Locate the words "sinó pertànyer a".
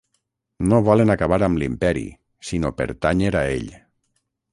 2.53-3.45